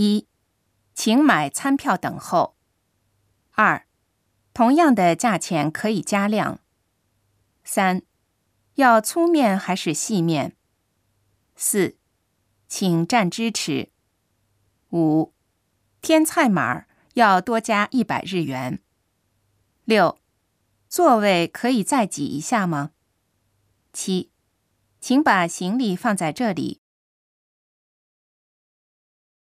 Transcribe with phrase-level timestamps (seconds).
[0.00, 0.26] 一，
[0.94, 2.56] 请买餐票等候。
[3.50, 3.86] 二，
[4.54, 6.60] 同样的价钱可以加量。
[7.64, 8.00] 三，
[8.76, 10.56] 要粗面还是细面？
[11.54, 11.98] 四，
[12.66, 13.90] 请蘸支持。
[14.88, 15.34] 五，
[16.00, 18.82] 添菜码要多加一百日元。
[19.84, 20.18] 六，
[20.88, 22.92] 座位可以再挤一下吗？
[23.92, 24.30] 七，
[24.98, 26.80] 请把行李放在这里。